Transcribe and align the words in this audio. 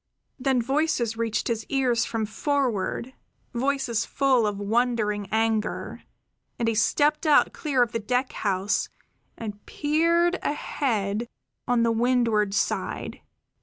Then 0.39 0.63
voices 0.63 1.15
reached 1.15 1.47
his 1.47 1.63
ears 1.69 2.05
from 2.05 2.25
forward, 2.25 3.13
voices 3.53 4.03
full 4.03 4.47
of 4.47 4.57
wondering 4.57 5.27
anger, 5.31 6.01
and 6.57 6.67
he 6.67 6.73
stepped 6.73 7.27
out 7.27 7.53
clear 7.53 7.83
of 7.83 7.91
the 7.91 7.99
deck 7.99 8.33
house 8.33 8.89
and 9.37 9.63
peered 9.67 10.39
ahead 10.41 11.27
on 11.67 11.83
the 11.83 11.91
windward 11.91 12.55
side. 12.55 13.21